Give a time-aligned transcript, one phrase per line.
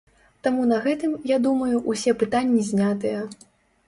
[0.45, 3.21] Таму на гэтым, я думаю, усе пытанні знятыя.